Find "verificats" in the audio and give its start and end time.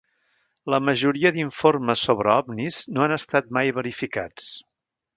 3.81-4.53